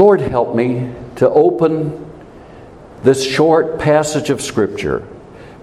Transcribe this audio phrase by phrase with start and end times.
[0.00, 2.10] Lord, help me to open
[3.02, 5.06] this short passage of Scripture,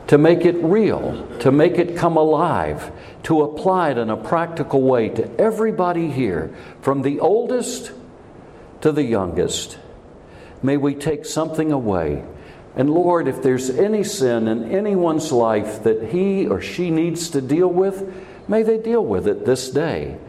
[0.05, 2.91] to make it real, to make it come alive,
[3.23, 7.91] to apply it in a practical way to everybody here, from the oldest
[8.81, 9.79] to the youngest.
[10.61, 12.23] May we take something away.
[12.75, 17.41] And Lord, if there's any sin in anyone's life that he or she needs to
[17.41, 20.19] deal with, may they deal with it this day.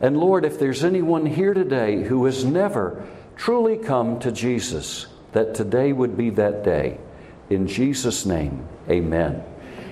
[0.00, 3.06] And Lord, if there's anyone here today who has never
[3.38, 6.98] truly come to Jesus, that today would be that day.
[7.48, 9.42] In Jesus' name, amen.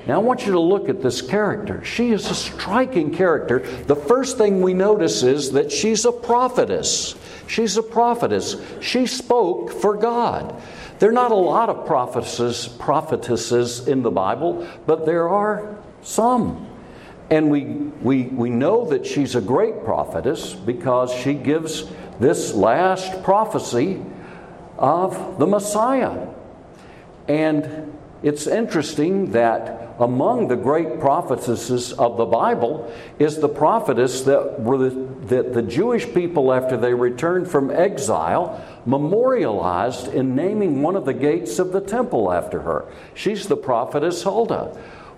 [0.06, 1.82] Now, I want you to look at this character.
[1.82, 3.60] She is a striking character.
[3.86, 7.14] The first thing we notice is that she's a prophetess.
[7.48, 8.56] She's a prophetess.
[8.80, 10.60] She spoke for God.
[10.98, 16.68] There are not a lot of prophetesses, prophetesses in the Bible, but there are some.
[17.30, 21.84] And we, we, we know that she's a great prophetess because she gives
[22.20, 24.02] this last prophecy
[24.78, 26.28] of the Messiah.
[27.26, 27.92] And
[28.22, 34.78] it's interesting that among the great prophetesses of the Bible is the prophetess that, were
[34.78, 34.90] the,
[35.26, 41.14] that the Jewish people, after they returned from exile, memorialized in naming one of the
[41.14, 42.84] gates of the temple after her.
[43.14, 44.76] She's the prophetess Huldah.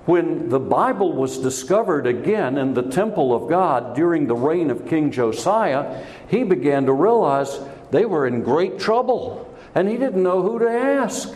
[0.08, 4.88] When the Bible was discovered again in the temple of God during the reign of
[4.88, 10.40] King Josiah, he began to realize they were in great trouble and he didn't know
[10.40, 11.28] who to ask.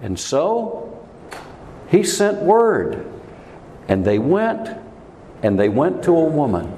[0.00, 1.06] And so
[1.90, 3.06] he sent word,
[3.86, 4.70] and they went,
[5.42, 6.74] and they went to a woman.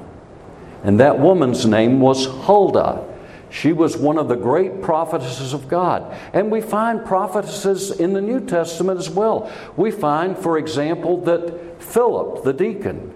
[0.82, 3.11] And that woman's name was Huldah.
[3.52, 6.16] She was one of the great prophetesses of God.
[6.32, 9.52] And we find prophetesses in the New Testament as well.
[9.76, 13.14] We find, for example, that Philip, the deacon,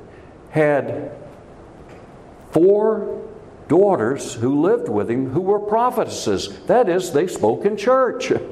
[0.51, 1.11] had
[2.51, 3.27] four
[3.69, 6.61] daughters who lived with him who were prophetesses.
[6.67, 8.31] That is, they spoke in church.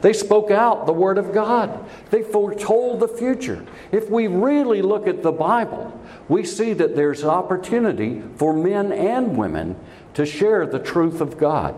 [0.00, 1.84] They spoke out the Word of God.
[2.08, 3.66] They foretold the future.
[3.92, 5.92] If we really look at the Bible,
[6.26, 9.76] we see that there's opportunity for men and women
[10.20, 11.74] to share the truth of God.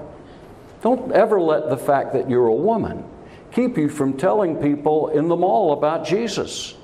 [0.82, 3.04] Don't ever let the fact that you're a woman
[3.52, 6.74] keep you from telling people in the mall about Jesus.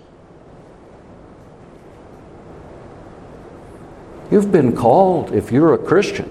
[4.30, 6.30] You've been called, if you're a Christian,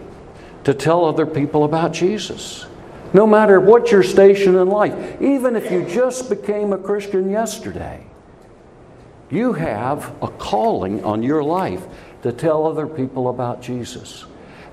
[0.63, 2.65] to tell other people about Jesus.
[3.13, 8.01] No matter what your station in life, even if you just became a Christian yesterday,
[9.29, 11.85] you have a calling on your life
[12.21, 14.25] to tell other people about Jesus.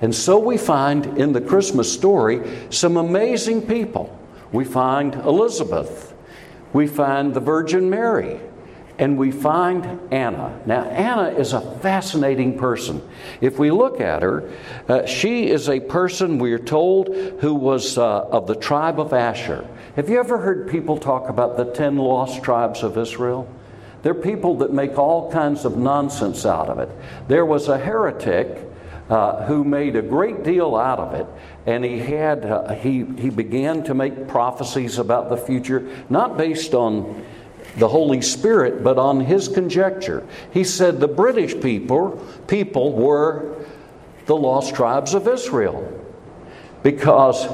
[0.05, 4.15] And so we find in the Christmas story some amazing people.
[4.51, 6.13] We find Elizabeth,
[6.73, 8.39] we find the Virgin Mary,
[8.99, 10.61] and we find Anna.
[10.67, 13.01] Now, Anna is a fascinating person.
[13.41, 14.47] If we look at her,
[14.87, 17.07] uh, she is a person, we're told,
[17.39, 19.67] who was uh, of the tribe of Asher.
[19.95, 23.51] Have you ever heard people talk about the ten lost tribes of Israel?
[24.03, 26.91] They're people that make all kinds of nonsense out of it.
[27.27, 28.73] There was a heretic
[29.09, 31.27] uh, who made a great deal out of it,
[31.65, 36.73] and he had uh, he he began to make prophecies about the future, not based
[36.73, 37.23] on
[37.77, 40.25] the Holy Spirit, but on his conjecture.
[40.51, 43.65] He said the British people, people were
[44.25, 45.91] the lost tribes of Israel
[46.83, 47.47] because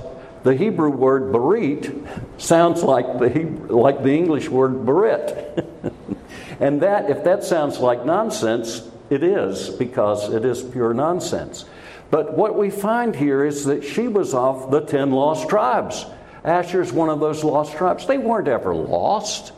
[0.43, 2.07] the Hebrew word berit
[2.37, 5.93] sounds like the, Hebrew, like the English word berit.
[6.59, 11.65] and that, if that sounds like nonsense, it is because it is pure nonsense.
[12.09, 16.05] But what we find here is that she was of the ten lost tribes.
[16.43, 18.07] Asher's one of those lost tribes.
[18.07, 19.51] They weren't ever lost.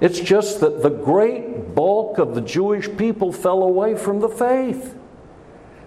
[0.00, 4.96] It's just that the great bulk of the Jewish people fell away from the faith.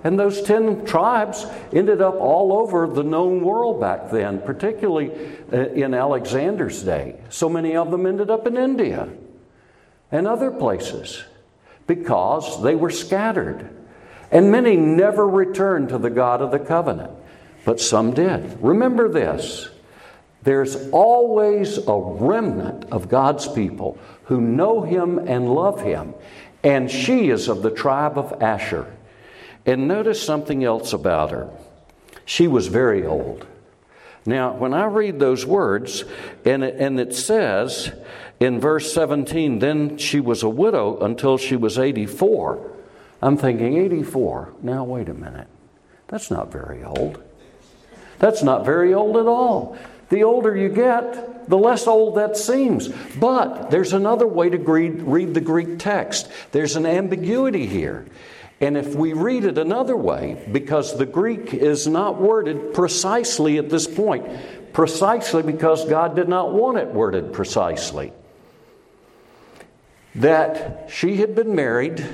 [0.04, 5.12] And those 10 tribes ended up all over the known world back then, particularly
[5.52, 7.20] uh, in Alexander's day.
[7.30, 9.10] So many of them ended up in India
[10.12, 11.24] and other places
[11.88, 13.70] because they were scattered.
[14.30, 17.12] And many never returned to the God of the covenant,
[17.66, 18.62] but some did.
[18.62, 19.70] Remember this
[20.44, 26.14] there's always a remnant of God's people who know Him and love Him.
[26.64, 28.94] And she is of the tribe of Asher.
[29.66, 31.50] And notice something else about her.
[32.24, 33.46] She was very old.
[34.26, 36.04] Now, when I read those words,
[36.46, 37.92] and it, and it says
[38.40, 42.72] in verse 17, then she was a widow until she was 84.
[43.22, 44.54] I'm thinking, 84.
[44.62, 45.48] Now, wait a minute.
[46.08, 47.24] That's not very old.
[48.20, 49.78] That's not very old at all.
[50.10, 52.88] The older you get, the less old that seems.
[53.20, 56.30] But there's another way to read, the Greek text.
[56.52, 58.06] There's an ambiguity here.
[58.60, 63.70] And if we read it another way, because the Greek is not worded precisely at
[63.70, 64.26] this point,
[64.74, 68.14] precisely because God did not want it worded precisely,
[70.18, 72.06] that she had been married,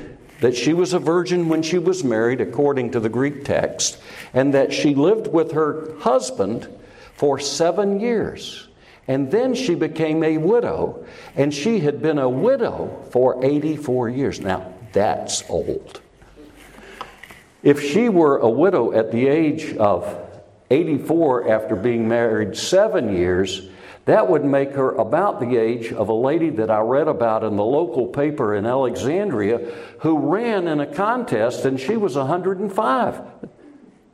[0.41, 3.97] that she was a virgin when she was married, according to the Greek text,
[4.33, 6.67] and that she lived with her husband
[7.15, 8.67] for seven years.
[9.07, 11.05] And then she became a widow,
[11.35, 14.39] and she had been a widow for 84 years.
[14.39, 16.01] Now, that's old.
[17.63, 20.19] If she were a widow at the age of
[20.69, 23.69] 84 after being married seven years,
[24.05, 27.55] that would make her about the age of a lady that I read about in
[27.55, 33.21] the local paper in Alexandria who ran in a contest and she was 105.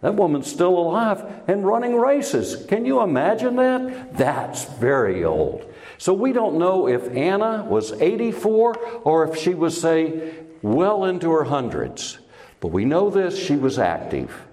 [0.01, 2.65] That woman's still alive and running races.
[2.67, 4.15] Can you imagine that?
[4.15, 5.65] That's very old.
[5.97, 11.31] So we don't know if Anna was 84 or if she was, say, well into
[11.31, 12.19] her hundreds.
[12.61, 14.45] But we know this she was active.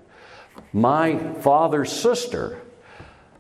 [0.72, 2.60] My father's sister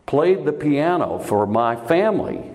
[0.06, 2.50] played the piano for my family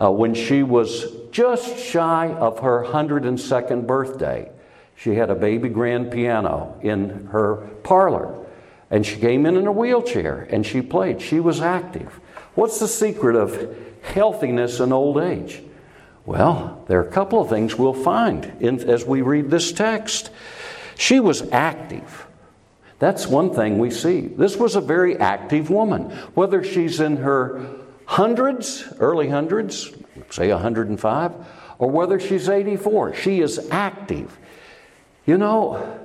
[0.00, 4.50] uh, when she was just shy of her 102nd birthday.
[4.96, 8.46] She had a baby grand piano in her parlor,
[8.90, 11.20] and she came in in a wheelchair and she played.
[11.20, 12.18] She was active.
[12.54, 15.62] What's the secret of healthiness in old age?
[16.24, 20.30] Well, there are a couple of things we'll find in, as we read this text.
[20.96, 22.25] She was active.
[22.98, 24.22] That's one thing we see.
[24.22, 26.10] This was a very active woman.
[26.34, 27.60] Whether she's in her
[28.06, 29.92] hundreds, early hundreds,
[30.30, 31.32] say 105,
[31.78, 34.38] or whether she's 84, she is active.
[35.26, 36.00] You know,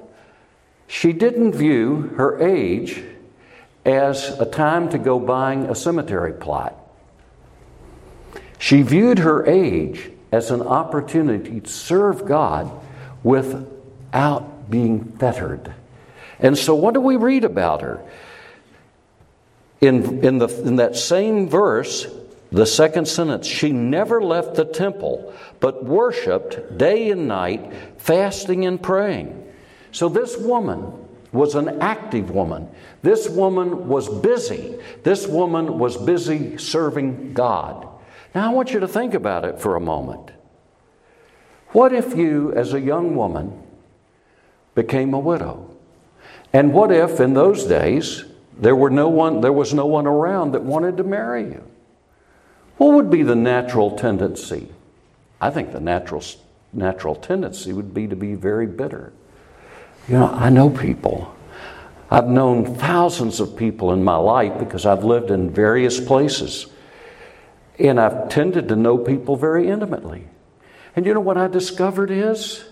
[0.87, 3.03] she didn't view her age
[3.85, 6.75] as a time to go buying a cemetery plot.
[8.59, 12.71] She viewed her age as an opportunity to serve God
[13.23, 15.73] without being fettered.
[16.41, 18.03] And so, what do we read about her?
[19.79, 22.07] In, in, the, in that same verse,
[22.51, 28.81] the second sentence, she never left the temple, but worshiped day and night, fasting and
[28.81, 29.37] praying.
[29.91, 30.93] So, this woman
[31.31, 32.67] was an active woman.
[33.01, 34.77] This woman was busy.
[35.03, 37.87] This woman was busy serving God.
[38.35, 40.31] Now, I want you to think about it for a moment.
[41.69, 43.63] What if you, as a young woman,
[44.75, 45.69] became a widow.
[46.53, 48.25] And what if in those days
[48.57, 51.63] there were no one there was no one around that wanted to marry you?
[52.77, 54.69] What would be the natural tendency?
[55.39, 56.23] I think the natural
[56.73, 59.13] natural tendency would be to be very bitter.
[60.07, 61.35] You know, I know people.
[62.09, 66.67] I've known thousands of people in my life because I've lived in various places.
[67.79, 70.27] And I've tended to know people very intimately.
[70.95, 72.65] And you know what I discovered is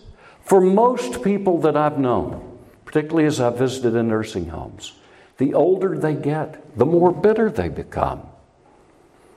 [0.44, 2.49] for most people that I've known,
[2.90, 4.94] particularly as I've visited in nursing homes,
[5.38, 8.24] the older they get, the more bitter they become.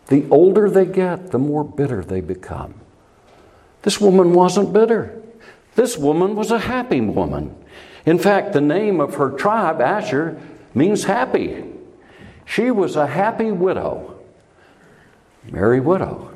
[0.06, 2.72] The older they get, the more bitter they become.
[3.82, 5.20] This woman wasn't bitter.
[5.74, 7.54] This woman was a happy woman.
[8.06, 10.40] In fact, the name of her tribe, Asher,
[10.74, 11.62] means happy.
[12.46, 14.18] She was a happy widow,
[15.44, 16.32] merry widow.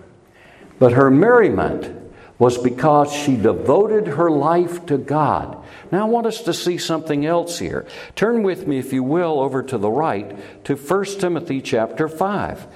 [0.78, 2.05] But her merriment
[2.38, 5.62] was because she devoted her life to God.
[5.90, 7.86] Now, I want us to see something else here.
[8.14, 12.66] Turn with me, if you will, over to the right to 1 Timothy chapter 5,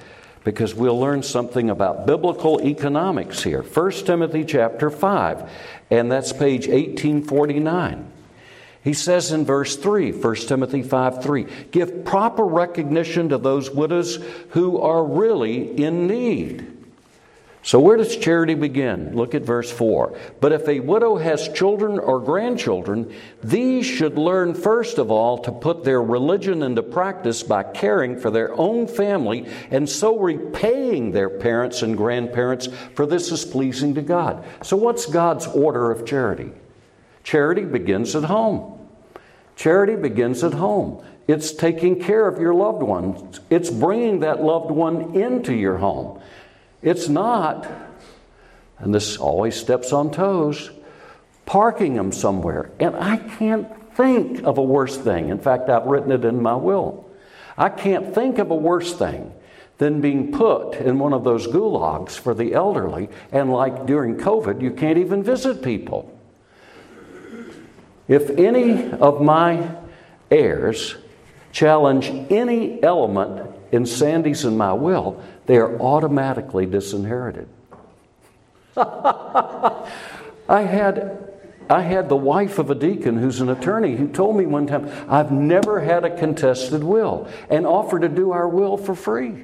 [0.43, 3.61] because we'll learn something about biblical economics here.
[3.61, 5.49] 1 Timothy chapter 5,
[5.91, 8.11] and that's page 1849.
[8.83, 14.15] He says in verse 3, 1 Timothy 5 3, give proper recognition to those widows
[14.49, 16.80] who are really in need
[17.63, 19.15] so, where does charity begin?
[19.15, 20.17] Look at verse 4.
[20.39, 23.13] But if a widow has children or grandchildren,
[23.43, 28.31] these should learn first of all to put their religion into practice by caring for
[28.31, 34.01] their own family and so repaying their parents and grandparents, for this is pleasing to
[34.01, 34.43] God.
[34.63, 36.51] So, what's God's order of charity?
[37.23, 38.79] Charity begins at home.
[39.55, 41.03] Charity begins at home.
[41.27, 46.19] It's taking care of your loved ones, it's bringing that loved one into your home.
[46.81, 47.67] It's not,
[48.79, 50.71] and this always steps on toes,
[51.45, 52.71] parking them somewhere.
[52.79, 55.29] And I can't think of a worse thing.
[55.29, 57.07] In fact, I've written it in my will.
[57.57, 59.33] I can't think of a worse thing
[59.77, 64.61] than being put in one of those gulags for the elderly, and like during COVID,
[64.61, 66.17] you can't even visit people.
[68.07, 69.75] If any of my
[70.29, 70.95] heirs
[71.51, 75.21] challenge any element in Sandy's and my will,
[75.51, 77.45] they are automatically disinherited.
[78.77, 79.83] I
[80.47, 81.27] had
[81.69, 84.89] I had the wife of a deacon who's an attorney who told me one time,
[85.09, 89.43] I've never had a contested will, and offered to do our will for free.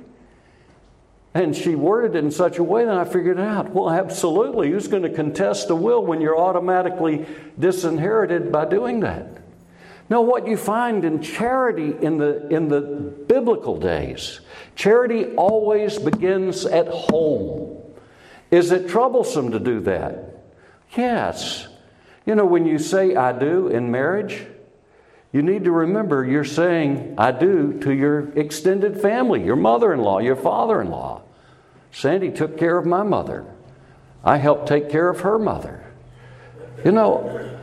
[1.33, 4.71] And she worded it in such a way that I figured it out, well, absolutely,
[4.71, 7.25] who's going to contest a will when you're automatically
[7.59, 9.36] disinherited by doing that?
[10.09, 14.39] No, what you find in charity in the, in the biblical days,
[14.75, 17.81] charity always begins at home.
[18.49, 20.45] Is it troublesome to do that?
[20.95, 21.67] Yes.
[22.25, 24.45] You know, when you say I do in marriage,
[25.33, 29.99] you need to remember you're saying I do to your extended family, your mother in
[29.99, 31.21] law, your father in law.
[31.91, 33.45] Sandy took care of my mother.
[34.23, 35.83] I helped take care of her mother.
[36.85, 37.56] You know,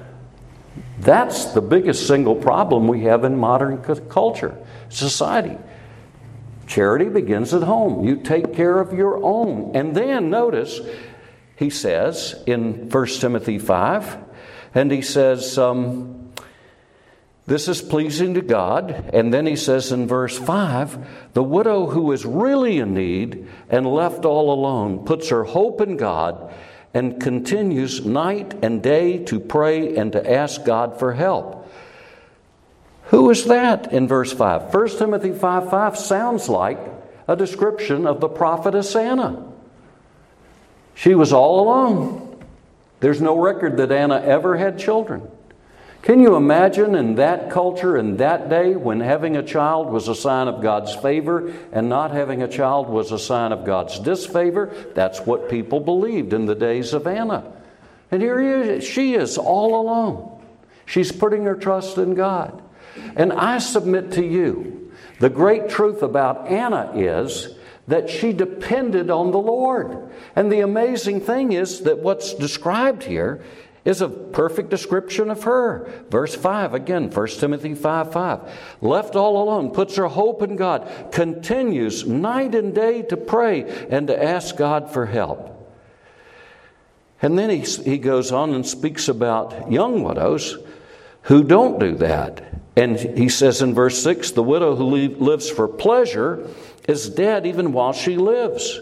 [0.98, 4.56] that's the biggest single problem we have in modern culture,
[4.88, 5.58] society.
[6.66, 8.04] Charity begins at home.
[8.04, 9.74] You take care of your own.
[9.74, 10.80] And then notice,
[11.56, 14.18] he says in 1 Timothy 5,
[14.74, 16.32] and he says, um,
[17.46, 19.10] This is pleasing to God.
[19.12, 23.86] And then he says in verse 5, The widow who is really in need and
[23.86, 26.52] left all alone puts her hope in God
[26.94, 31.68] and continues night and day to pray and to ask God for help.
[33.06, 34.72] Who is that in verse 5?
[34.72, 36.78] 1 Timothy 5 5 sounds like
[37.28, 39.44] a description of the prophetess Anna.
[40.94, 42.42] She was all alone.
[43.00, 45.28] There's no record that Anna ever had children.
[46.04, 50.14] Can you imagine in that culture, in that day, when having a child was a
[50.14, 54.70] sign of God's favor and not having a child was a sign of God's disfavor?
[54.94, 57.50] That's what people believed in the days of Anna.
[58.10, 60.44] And here she is, all alone.
[60.84, 62.62] She's putting her trust in God.
[63.16, 67.56] And I submit to you the great truth about Anna is
[67.88, 70.10] that she depended on the Lord.
[70.36, 73.42] And the amazing thing is that what's described here
[73.84, 75.90] is a perfect description of her.
[76.10, 78.40] Verse 5, again, 1 Timothy 5 5.
[78.80, 84.06] Left all alone, puts her hope in God, continues night and day to pray and
[84.08, 85.50] to ask God for help.
[87.20, 90.58] And then he, he goes on and speaks about young widows
[91.22, 92.42] who don't do that.
[92.76, 96.48] And he says in verse 6 the widow who lives for pleasure
[96.88, 98.80] is dead even while she lives.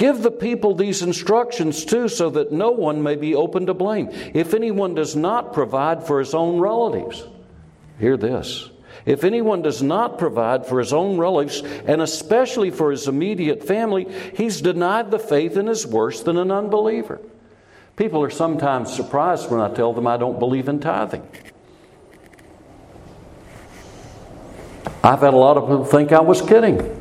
[0.00, 4.08] Give the people these instructions too, so that no one may be open to blame.
[4.32, 7.22] If anyone does not provide for his own relatives,
[7.98, 8.70] hear this.
[9.04, 14.06] If anyone does not provide for his own relatives, and especially for his immediate family,
[14.34, 17.20] he's denied the faith and is worse than an unbeliever.
[17.96, 21.28] People are sometimes surprised when I tell them I don't believe in tithing.
[25.04, 26.99] I've had a lot of people think I was kidding.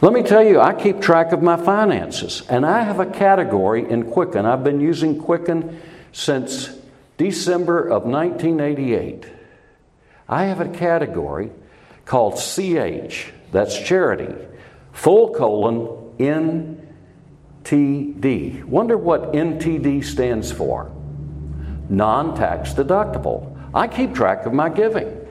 [0.00, 3.90] Let me tell you, I keep track of my finances, and I have a category
[3.90, 4.46] in Quicken.
[4.46, 5.80] I've been using Quicken
[6.12, 6.70] since
[7.16, 9.26] December of 1988.
[10.28, 11.50] I have a category
[12.04, 14.32] called CH, that's charity,
[14.92, 15.88] full colon
[17.64, 18.62] NTD.
[18.64, 20.92] Wonder what NTD stands for?
[21.88, 23.52] Non tax deductible.
[23.74, 25.26] I keep track of my giving.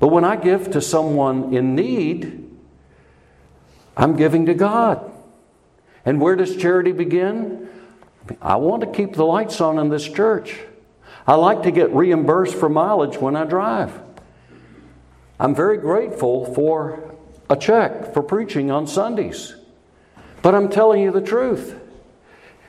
[0.00, 2.43] But when I give to someone in need,
[3.96, 5.10] I'm giving to God.
[6.04, 7.68] And where does charity begin?
[8.40, 10.58] I want to keep the lights on in this church.
[11.26, 13.98] I like to get reimbursed for mileage when I drive.
[15.38, 17.14] I'm very grateful for
[17.48, 19.54] a check for preaching on Sundays.
[20.42, 21.80] But I'm telling you the truth.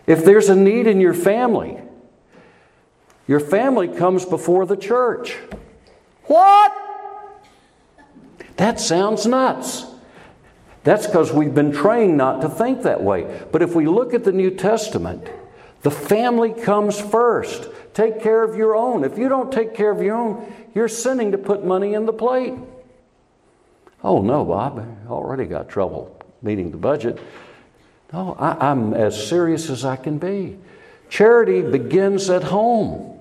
[0.07, 1.79] If there's a need in your family,
[3.27, 5.35] your family comes before the church.
[6.25, 6.73] What?
[8.57, 9.85] That sounds nuts.
[10.85, 13.41] That's because we've been trained not to think that way.
[13.51, 15.27] But if we look at the New Testament,
[15.81, 17.67] the family comes first.
[17.95, 19.03] Take care of your own.
[19.03, 22.13] If you don't take care of your own, you're sinning to put money in the
[22.13, 22.53] plate.
[24.03, 27.19] Oh, no, Bob, I already got trouble meeting the budget.
[28.13, 30.59] No, I, am as serious as I can be.
[31.09, 33.14] Charity begins at home.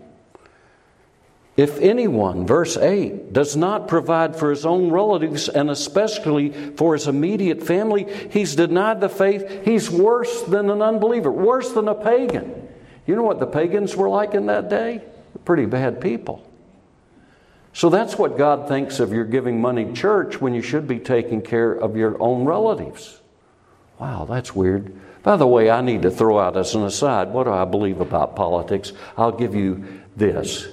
[1.57, 7.07] If anyone, verse 8, does not provide for his own relatives and especially for his
[7.07, 9.65] immediate family, he's denied the faith.
[9.65, 12.69] He's worse than an unbeliever, worse than a pagan.
[13.07, 15.03] You know what the pagans were like in that day?
[15.45, 16.45] Pretty bad people.
[17.73, 21.43] So that's what God thinks of your giving money church when you should be taking
[21.43, 23.21] care of your own relatives.
[23.99, 24.93] Wow, that's weird.
[25.23, 28.01] By the way, I need to throw out as an aside what do I believe
[28.01, 28.93] about politics?
[29.17, 30.69] I'll give you this.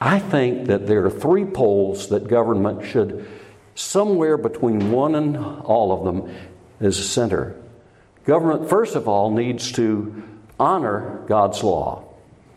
[0.00, 3.26] I think that there are three poles that government should,
[3.74, 6.32] somewhere between one and all of them,
[6.80, 7.56] is a center.
[8.24, 10.22] Government, first of all, needs to
[10.60, 12.04] honor God's law.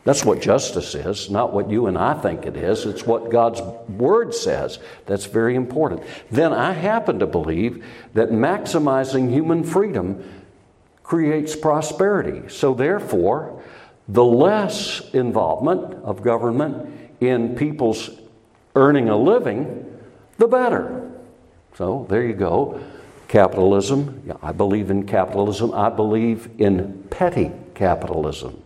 [0.04, 2.86] That's what justice is, not what you and I think it is.
[2.86, 4.80] It's what God's Word says.
[5.06, 6.04] That's very important.
[6.32, 10.24] Then I happen to believe that maximizing human freedom
[11.04, 12.50] creates prosperity.
[12.50, 13.62] So, therefore,
[14.08, 18.10] the less involvement of government in people's
[18.76, 20.00] earning a living,
[20.38, 21.10] the better.
[21.76, 22.82] So, there you go.
[23.28, 24.38] Capitalism.
[24.42, 25.74] I believe in capitalism.
[25.74, 28.62] I believe in petty capitalism.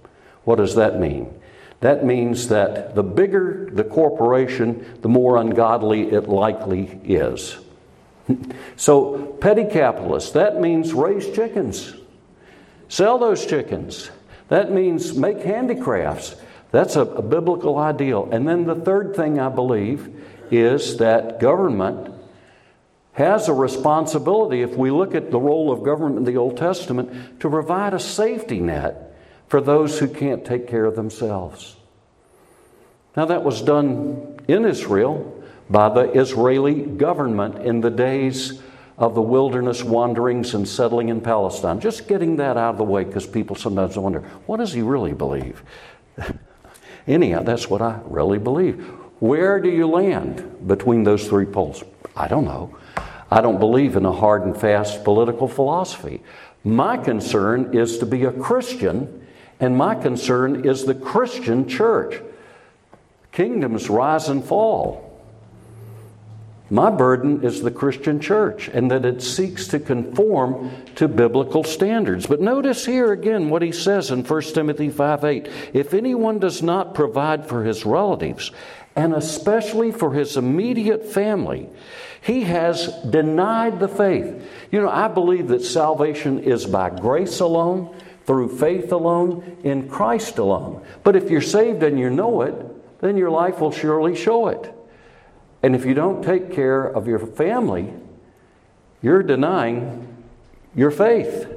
[0.46, 1.32] What does that mean?
[1.82, 7.58] That means that the bigger the corporation, the more ungodly it likely is.
[8.76, 11.94] so, petty capitalists, that means raise chickens,
[12.88, 14.10] sell those chickens.
[14.48, 16.36] That means make handicrafts.
[16.76, 18.28] That's a, a biblical ideal.
[18.34, 20.14] And then the third thing I believe
[20.52, 22.14] is that government
[23.14, 27.40] has a responsibility, if we look at the role of government in the Old Testament,
[27.40, 29.16] to provide a safety net
[29.48, 31.78] for those who can't take care of themselves.
[33.16, 38.62] Now, that was done in Israel by the Israeli government in the days
[38.98, 41.80] of the wilderness wanderings and settling in Palestine.
[41.80, 45.14] Just getting that out of the way because people sometimes wonder what does he really
[45.14, 45.64] believe?
[47.08, 48.84] Anyhow, that's what I really believe.
[49.20, 51.84] Where do you land between those three poles?
[52.16, 52.76] I don't know.
[53.32, 56.22] I don't believe in a hard and fast political philosophy.
[56.64, 59.26] My concern is to be a Christian
[59.60, 62.22] and my concern is the Christian church.
[63.32, 65.05] Kingdoms rise and fall.
[66.70, 72.26] My burden is the Christian church and that it seeks to conform to biblical standards.
[72.26, 75.50] But notice here again what he says in 1 Timothy 5 8.
[75.74, 78.52] If anyone does not provide for his relatives,
[78.96, 81.70] and especially for his immediate family,
[82.22, 84.50] he has denied the faith.
[84.72, 87.96] You know, I believe that salvation is by grace alone
[88.26, 90.84] through faith alone, in Christ alone.
[91.04, 92.56] But if you're saved and you know it,
[93.02, 94.75] then your life will surely show it.
[95.66, 97.92] And if you don't take care of your family,
[99.02, 100.08] you're denying
[100.76, 101.48] your faith.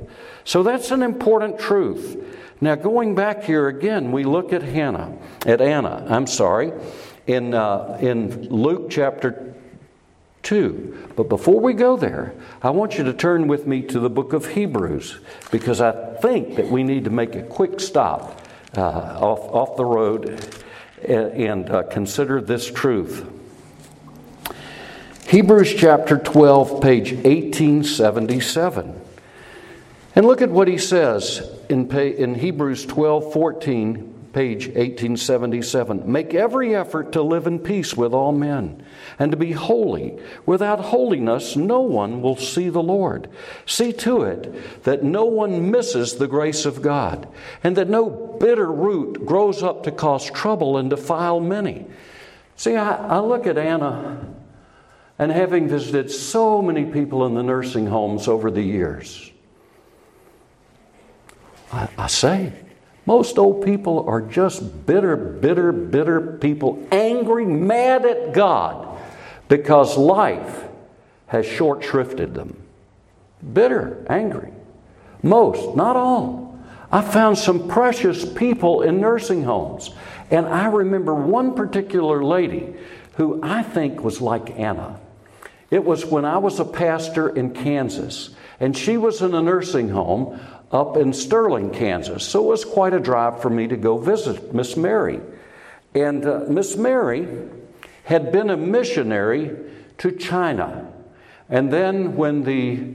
[0.44, 2.16] So that's an important truth.
[2.58, 6.72] Now, going back here again, we look at Hannah, at Anna, I'm sorry,
[7.26, 9.54] in, uh, in Luke chapter
[10.42, 11.10] 2.
[11.14, 14.32] But before we go there, I want you to turn with me to the book
[14.32, 15.18] of Hebrews
[15.50, 18.40] because I think that we need to make a quick stop
[18.74, 20.42] uh, off, off the road
[21.06, 23.34] and, uh, consider this truth.
[25.28, 28.98] Hebrews chapter 12, page 1877.
[30.14, 36.10] And look at what he says in, in Hebrews 12, 14 page 1877.
[36.10, 38.82] Make every effort to live in peace with all men
[39.18, 40.18] and to be holy.
[40.46, 43.28] Without holiness, no one will see the Lord.
[43.66, 47.28] See to it that no one misses the grace of God
[47.62, 48.08] and that no
[48.40, 51.84] bitter root grows up to cause trouble and defile many.
[52.56, 54.36] See, I, I look at Anna
[55.18, 59.30] and having visited so many people in the nursing homes over the years,
[61.72, 62.52] I, I say,
[63.04, 68.86] most old people are just bitter, bitter, bitter people, angry, mad at God
[69.48, 70.64] because life
[71.26, 72.62] has short shrifted them.
[73.54, 74.52] Bitter, angry.
[75.22, 76.58] Most, not all.
[76.90, 79.90] I found some precious people in nursing homes.
[80.30, 82.74] And I remember one particular lady
[83.14, 85.00] who I think was like Anna.
[85.70, 89.90] It was when I was a pastor in Kansas, and she was in a nursing
[89.90, 90.40] home
[90.72, 92.24] up in Sterling, Kansas.
[92.24, 95.20] So it was quite a drive for me to go visit Miss Mary.
[95.94, 97.28] And uh, Miss Mary
[98.04, 99.56] had been a missionary
[99.98, 100.92] to China.
[101.48, 102.94] And then when the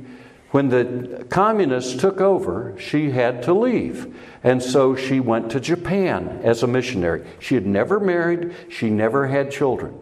[0.52, 4.16] when the communists took over, she had to leave.
[4.44, 7.26] And so she went to Japan as a missionary.
[7.40, 9.96] She had never married, she never had children.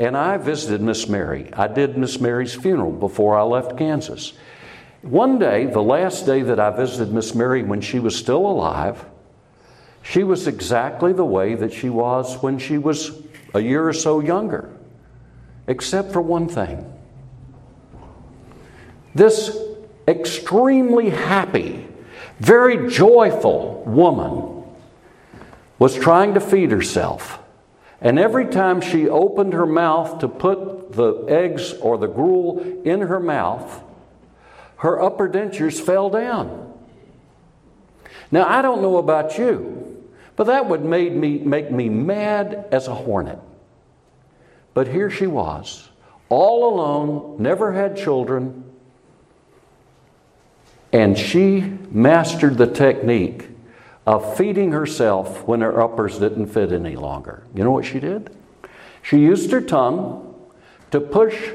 [0.00, 1.52] And I visited Miss Mary.
[1.52, 4.32] I did Miss Mary's funeral before I left Kansas.
[5.02, 9.04] One day, the last day that I visited Miss Mary when she was still alive,
[10.00, 13.12] she was exactly the way that she was when she was
[13.52, 14.70] a year or so younger,
[15.66, 16.90] except for one thing.
[19.14, 19.54] This
[20.08, 21.86] extremely happy,
[22.38, 24.64] very joyful woman
[25.78, 27.39] was trying to feed herself.
[28.00, 33.02] And every time she opened her mouth to put the eggs or the gruel in
[33.02, 33.82] her mouth,
[34.76, 36.72] her upper dentures fell down.
[38.30, 42.88] Now, I don't know about you, but that would made me, make me mad as
[42.88, 43.38] a hornet.
[44.72, 45.90] But here she was,
[46.30, 48.64] all alone, never had children,
[50.92, 51.60] and she
[51.90, 53.49] mastered the technique
[54.06, 57.44] of feeding herself when her uppers didn't fit any longer.
[57.54, 58.34] You know what she did?
[59.02, 60.34] She used her tongue
[60.90, 61.52] to push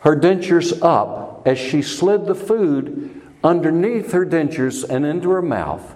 [0.00, 5.94] her dentures up as she slid the food underneath her dentures and into her mouth.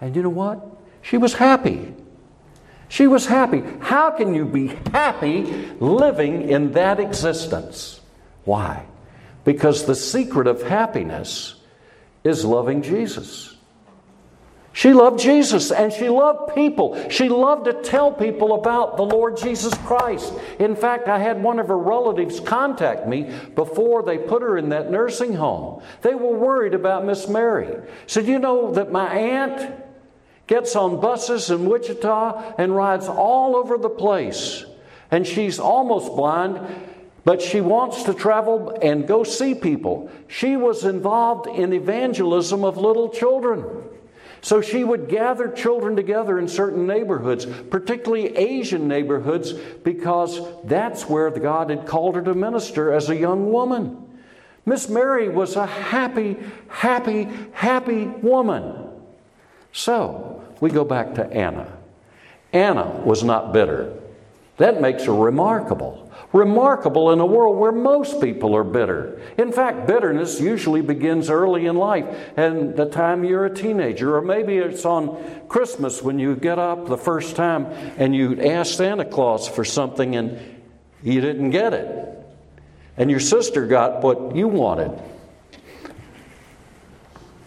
[0.00, 0.66] And you know what?
[1.02, 1.94] She was happy.
[2.88, 3.62] She was happy.
[3.80, 5.44] How can you be happy
[5.80, 8.00] living in that existence?
[8.44, 8.86] Why?
[9.44, 11.56] Because the secret of happiness
[12.22, 13.51] is loving Jesus.
[14.74, 17.08] She loved Jesus and she loved people.
[17.10, 20.32] She loved to tell people about the Lord Jesus Christ.
[20.58, 24.70] In fact, I had one of her relatives contact me before they put her in
[24.70, 25.82] that nursing home.
[26.00, 27.86] They were worried about Miss Mary.
[28.06, 29.74] Said, You know that my aunt
[30.46, 34.64] gets on buses in Wichita and rides all over the place.
[35.10, 36.58] And she's almost blind,
[37.24, 40.10] but she wants to travel and go see people.
[40.28, 43.64] She was involved in evangelism of little children.
[44.42, 51.30] So she would gather children together in certain neighborhoods, particularly Asian neighborhoods, because that's where
[51.30, 53.96] God had called her to minister as a young woman.
[54.66, 58.90] Miss Mary was a happy, happy, happy woman.
[59.72, 61.72] So we go back to Anna.
[62.52, 63.96] Anna was not bitter.
[64.62, 69.20] That makes her remarkable remarkable in a world where most people are bitter.
[69.36, 74.22] In fact, bitterness usually begins early in life and the time you're a teenager, or
[74.22, 77.66] maybe it's on Christmas when you get up the first time
[77.98, 80.38] and you ask Santa Claus for something and
[81.02, 82.16] you didn't get it.
[82.96, 84.96] And your sister got what you wanted.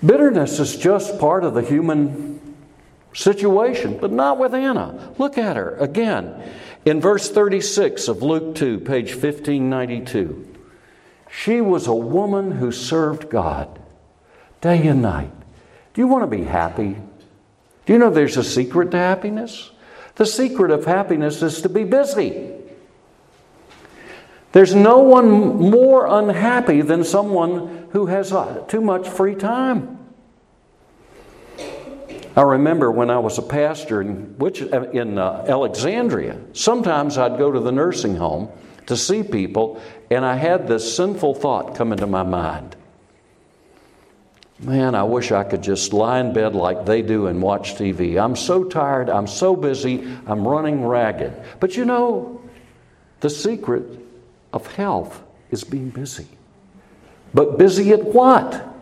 [0.05, 2.55] Bitterness is just part of the human
[3.13, 5.13] situation, but not with Anna.
[5.17, 6.43] Look at her again.
[6.85, 10.47] In verse 36 of Luke 2, page 1592,
[11.31, 13.79] she was a woman who served God
[14.61, 15.31] day and night.
[15.95, 16.95] Do you want to be happy?
[17.85, 19.71] Do you know there's a secret to happiness?
[20.15, 22.51] The secret of happiness is to be busy.
[24.51, 29.94] There's no one more unhappy than someone who has uh, too much free time.
[32.35, 37.49] I remember when I was a pastor in, which, in uh, Alexandria, sometimes I'd go
[37.49, 38.49] to the nursing home
[38.87, 42.75] to see people, and I had this sinful thought come into my mind.
[44.59, 48.21] Man, I wish I could just lie in bed like they do and watch TV.
[48.21, 51.33] I'm so tired, I'm so busy, I'm running ragged.
[51.59, 52.41] But you know,
[53.21, 53.83] the secret
[54.51, 55.21] of health
[55.51, 56.27] is being busy.
[57.33, 58.73] But busy at what?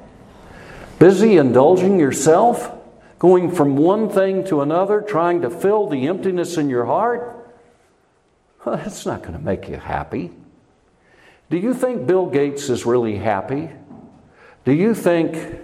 [0.99, 2.82] Busy indulging yourself?
[3.23, 7.57] Going from one thing to another, trying to fill the emptiness in your heart,
[8.65, 10.29] well, that's not going to make you happy.
[11.49, 13.69] Do you think Bill Gates is really happy?
[14.65, 15.57] Do you think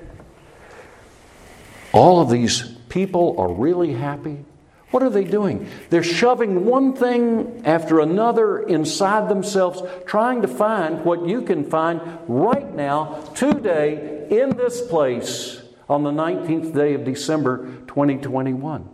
[1.91, 4.45] all of these people are really happy?
[4.91, 5.67] What are they doing?
[5.89, 11.99] They're shoving one thing after another inside themselves, trying to find what you can find
[12.25, 18.87] right now, today, in this place on the 19th day of December 2021.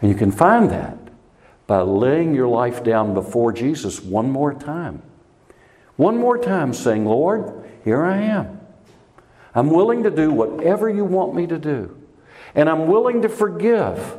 [0.00, 0.98] And you can find that
[1.66, 5.02] by laying your life down before Jesus one more time.
[5.96, 8.60] One more time saying, Lord, here I am.
[9.54, 11.96] I'm willing to do whatever you want me to do.
[12.54, 14.18] And I'm willing to forgive.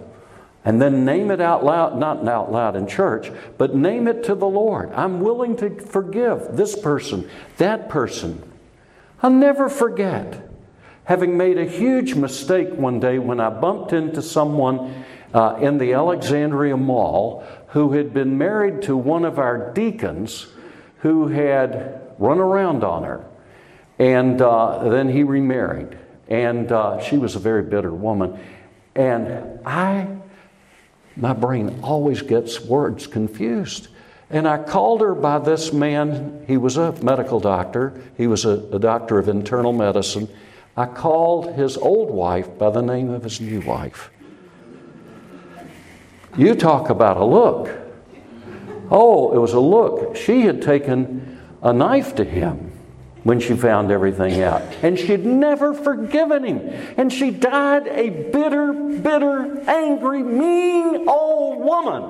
[0.66, 4.36] And then name it out loud, not out loud in church, but name it to
[4.36, 4.92] the Lord.
[4.94, 8.42] I'm willing to forgive this person, that person.
[9.22, 10.47] I'll never forget
[11.08, 15.94] having made a huge mistake one day when I bumped into someone uh, in the
[15.94, 20.48] Alexandria Mall who had been married to one of our deacons
[21.00, 23.26] who had run around on her.
[23.98, 25.98] And uh, then he remarried.
[26.28, 28.38] And uh, she was a very bitter woman.
[28.94, 30.10] And I,
[31.16, 33.88] my brain always gets words confused.
[34.30, 36.44] And I called her by this man.
[36.48, 40.28] He was a medical doctor, he was a, a doctor of internal medicine.
[40.78, 44.12] I called his old wife by the name of his new wife.
[46.38, 47.76] You talk about a look.
[48.92, 50.16] Oh, it was a look.
[50.16, 52.72] She had taken a knife to him
[53.24, 54.62] when she found everything out.
[54.84, 56.60] And she'd never forgiven him.
[56.96, 62.04] And she died a bitter, bitter, angry, mean old woman.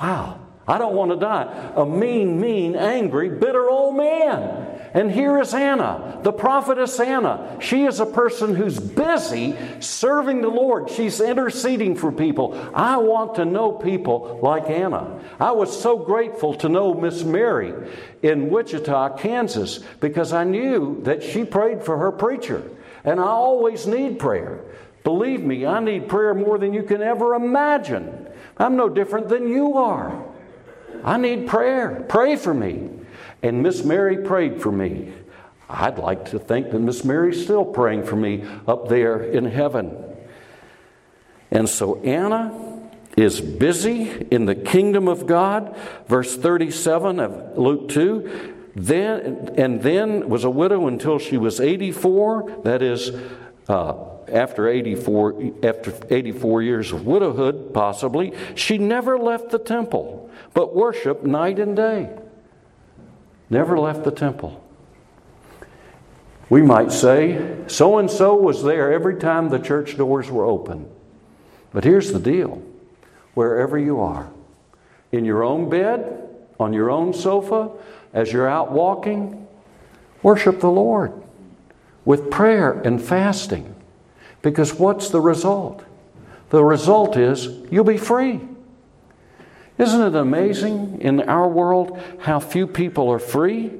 [0.00, 0.40] Wow.
[0.66, 1.72] I don't want to die.
[1.76, 4.69] A mean, mean, angry, bitter old man.
[4.92, 7.58] And here is Anna, the prophetess Anna.
[7.60, 10.90] She is a person who's busy serving the Lord.
[10.90, 12.58] She's interceding for people.
[12.74, 15.20] I want to know people like Anna.
[15.38, 17.72] I was so grateful to know Miss Mary
[18.22, 22.62] in Wichita, Kansas, because I knew that she prayed for her preacher.
[23.04, 24.60] And I always need prayer.
[25.04, 28.26] Believe me, I need prayer more than you can ever imagine.
[28.58, 30.26] I'm no different than you are.
[31.04, 32.04] I need prayer.
[32.08, 32.90] Pray for me.
[33.42, 35.12] And Miss Mary prayed for me.
[35.68, 39.96] I'd like to think that Miss Mary's still praying for me up there in heaven.
[41.50, 42.80] And so Anna
[43.16, 45.76] is busy in the kingdom of God.
[46.06, 48.56] Verse 37 of Luke 2.
[48.76, 52.62] Then and then was a widow until she was 84.
[52.62, 53.10] That is,
[53.68, 53.94] uh,
[54.28, 61.24] after 84 after 84 years of widowhood, possibly she never left the temple, but worshiped
[61.24, 62.10] night and day.
[63.50, 64.64] Never left the temple.
[66.48, 70.88] We might say, so and so was there every time the church doors were open.
[71.72, 72.62] But here's the deal
[73.34, 74.30] wherever you are,
[75.12, 77.70] in your own bed, on your own sofa,
[78.12, 79.46] as you're out walking,
[80.22, 81.12] worship the Lord
[82.04, 83.74] with prayer and fasting.
[84.42, 85.84] Because what's the result?
[86.50, 88.40] The result is you'll be free.
[89.80, 93.72] Isn't it amazing in our world how few people are free?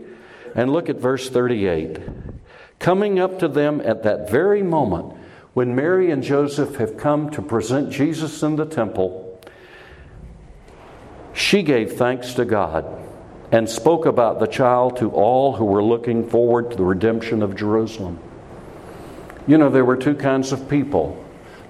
[0.55, 1.99] And look at verse 38.
[2.79, 5.15] Coming up to them at that very moment
[5.53, 9.39] when Mary and Joseph have come to present Jesus in the temple,
[11.35, 12.87] she gave thanks to God
[13.53, 17.55] and spoke about the child to all who were looking forward to the redemption of
[17.55, 18.19] Jerusalem.
[19.47, 21.23] You know, there were two kinds of people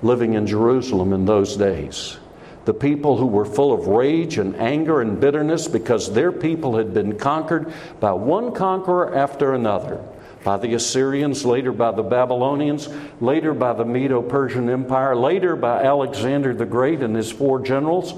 [0.02, 2.16] living in Jerusalem in those days.
[2.64, 6.92] The people who were full of rage and anger and bitterness because their people had
[6.92, 10.04] been conquered by one conqueror after another
[10.44, 12.88] by the Assyrians, later by the Babylonians,
[13.20, 18.14] later by the Medo Persian Empire, later by Alexander the Great and his four generals,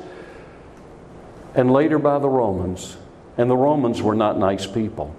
[1.55, 2.97] and later by the Romans.
[3.37, 5.15] And the Romans were not nice people.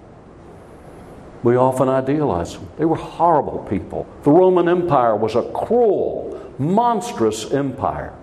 [1.42, 2.68] We often idealize them.
[2.78, 4.06] They were horrible people.
[4.22, 8.14] The Roman Empire was a cruel, monstrous empire.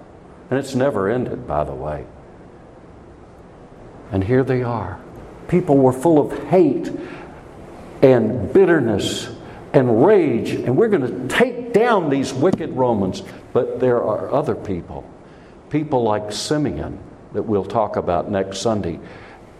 [0.51, 2.05] And it's never ended, by the way.
[4.11, 4.99] And here they are.
[5.47, 6.91] People were full of hate
[8.01, 9.29] and bitterness
[9.71, 13.23] and rage, and we're going to take down these wicked Romans.
[13.53, 15.09] But there are other people,
[15.69, 16.99] people like Simeon,
[17.31, 18.99] that we'll talk about next Sunday,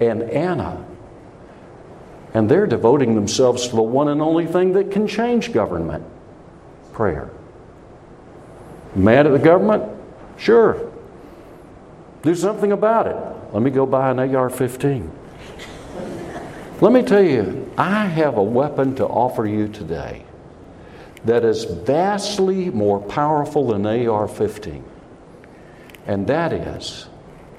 [0.02, 0.86] and Anna,
[2.34, 6.04] and they're devoting themselves to the one and only thing that can change government
[6.92, 7.30] prayer.
[8.94, 10.01] Mad at the government?
[10.42, 10.92] Sure.
[12.24, 13.54] Do something about it.
[13.54, 15.12] Let me go buy an AR 15.
[16.82, 20.26] Let me tell you, I have a weapon to offer you today
[21.26, 24.84] that is vastly more powerful than AR 15.
[26.08, 27.08] And that is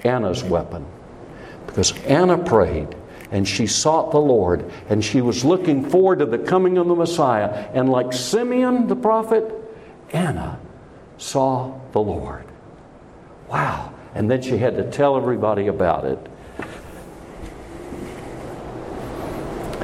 [0.02, 0.84] Anna's weapon.
[1.68, 2.96] Because Anna prayed
[3.30, 6.96] and she sought the Lord, and she was looking forward to the coming of the
[6.96, 7.70] Messiah.
[7.72, 9.54] And like Simeon the prophet,
[10.12, 10.58] Anna
[11.16, 12.44] saw the Lord.
[13.52, 13.92] Wow.
[14.14, 16.18] And then she had to tell everybody about it.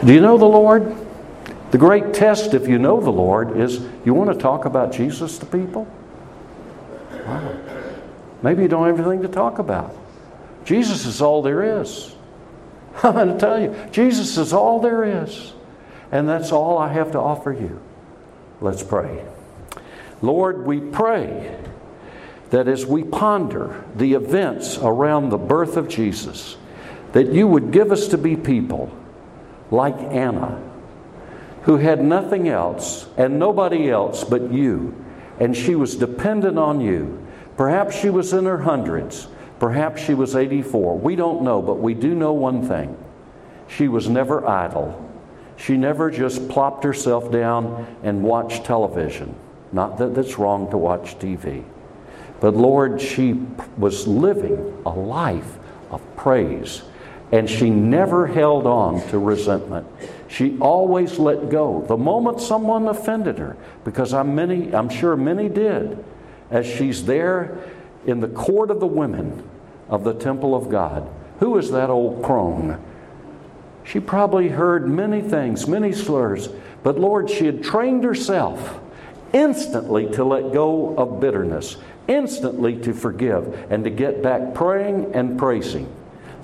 [0.05, 0.97] Do you know the Lord?
[1.71, 5.39] The great test, if you know the Lord, is you want to talk about Jesus
[5.39, 5.87] to people?
[7.11, 7.59] Wow.
[8.43, 9.95] Maybe you don't have anything to talk about.
[10.65, 12.15] Jesus is all there is.
[13.03, 15.53] I'm going to tell you, Jesus is all there is.
[16.11, 17.81] And that's all I have to offer you.
[18.63, 19.25] Let's pray.
[20.23, 21.55] Lord, we pray
[22.51, 26.57] that as we ponder the events around the birth of Jesus,
[27.13, 28.91] that you would give us to be people
[29.71, 30.63] like Anna,
[31.63, 34.95] who had nothing else and nobody else but you,
[35.39, 37.27] and she was dependent on you.
[37.57, 40.99] Perhaps she was in her hundreds Perhaps she was 84.
[40.99, 42.97] We don't know, but we do know one thing
[43.67, 45.05] she was never idle.
[45.57, 49.35] She never just plopped herself down and watched television.
[49.73, 51.65] Not that that's wrong to watch TV.
[52.41, 53.41] But Lord, she
[53.77, 55.59] was living a life
[55.91, 56.83] of praise.
[57.31, 59.87] And she never held on to resentment.
[60.29, 61.85] She always let go.
[61.87, 66.03] The moment someone offended her, because I'm many, I'm sure many did,
[66.51, 67.59] as she's there
[68.07, 69.43] in the court of the women
[69.91, 71.07] of the temple of God.
[71.41, 72.83] Who is that old crone?
[73.85, 76.49] She probably heard many things, many slurs,
[76.83, 78.81] but Lord, she had trained herself
[79.33, 81.77] instantly to let go of bitterness,
[82.09, 85.95] instantly to forgive, and to get back praying and praising.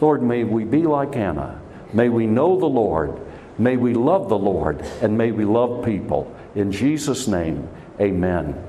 [0.01, 1.61] Lord, may we be like Anna.
[1.93, 3.19] May we know the Lord.
[3.59, 4.83] May we love the Lord.
[5.01, 6.33] And may we love people.
[6.55, 7.69] In Jesus' name,
[8.01, 8.63] amen.